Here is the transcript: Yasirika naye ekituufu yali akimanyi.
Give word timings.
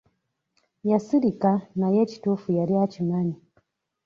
Yasirika 0.89 1.51
naye 1.79 1.97
ekituufu 2.05 2.47
yali 2.57 2.73
akimanyi. 2.83 3.37